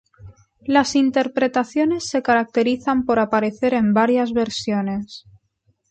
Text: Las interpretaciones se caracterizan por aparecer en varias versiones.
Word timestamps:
Las 0.65 0.95
interpretaciones 0.95 2.07
se 2.07 2.23
caracterizan 2.23 3.05
por 3.05 3.19
aparecer 3.19 3.75
en 3.75 3.93
varias 3.93 4.33
versiones. 4.33 5.25